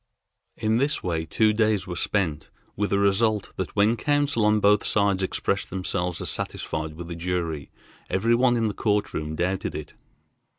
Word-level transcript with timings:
In 0.57 0.77
this 0.77 1.03
way 1.03 1.27
two 1.27 1.53
days 1.53 1.85
were 1.85 1.95
spent, 1.95 2.49
with 2.75 2.91
a 2.91 2.97
result 2.97 3.53
that 3.57 3.75
when 3.75 3.95
counsel 3.95 4.45
on 4.47 4.59
both 4.59 4.83
sides 4.83 5.21
expressed 5.21 5.69
themselves 5.69 6.19
as 6.19 6.29
satisfied 6.31 6.95
with 6.95 7.07
the 7.07 7.15
jury, 7.15 7.69
every 8.09 8.33
one 8.33 8.57
in 8.57 8.67
the 8.67 8.73
court 8.73 9.13
room 9.13 9.35
doubted 9.35 9.75
it. 9.75 9.93